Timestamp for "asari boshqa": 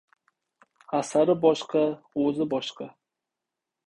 0.99-1.83